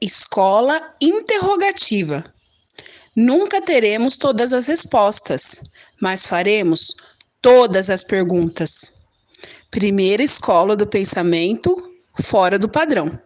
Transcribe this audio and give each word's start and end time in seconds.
Escola 0.00 0.94
interrogativa. 0.98 2.24
Nunca 3.14 3.60
teremos 3.60 4.16
todas 4.16 4.52
as 4.54 4.66
respostas, 4.66 5.60
mas 6.00 6.24
faremos 6.24 6.94
todas 7.42 7.90
as 7.90 8.02
perguntas. 8.02 9.02
Primeira 9.70 10.22
escola 10.22 10.74
do 10.74 10.86
pensamento 10.86 11.92
fora 12.22 12.58
do 12.58 12.66
padrão. 12.66 13.20